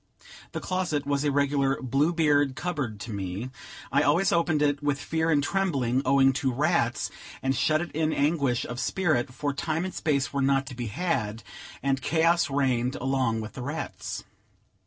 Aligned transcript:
The 0.53 0.59
closet 0.59 1.05
was 1.05 1.23
a 1.23 1.31
regular 1.31 1.79
Blue 1.79 2.11
Beard 2.11 2.55
cupboard 2.55 2.99
to 3.01 3.13
me; 3.13 3.51
I 3.91 4.01
always 4.01 4.31
opened 4.31 4.63
it 4.63 4.81
with 4.81 4.99
fear 4.99 5.29
and 5.29 5.43
trembling, 5.43 6.01
owing 6.05 6.33
to 6.41 6.51
rats, 6.51 7.11
and 7.43 7.55
shut 7.55 7.81
it 7.81 7.91
in 7.91 8.11
anguish 8.11 8.65
of 8.65 8.79
spirit; 8.79 9.31
for 9.31 9.53
time 9.53 9.85
and 9.85 9.93
space 9.93 10.33
were 10.33 10.41
not 10.41 10.65
to 10.65 10.75
be 10.75 10.87
had, 10.87 11.43
and 11.83 12.01
chaos 12.01 12.49
reigned 12.49 12.95
along 12.95 13.41
with 13.41 13.53
the 13.53 13.61
rats. 13.61 14.23